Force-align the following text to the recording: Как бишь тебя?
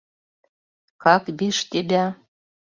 Как 1.03 1.29
бишь 1.37 1.69
тебя? 1.69 2.15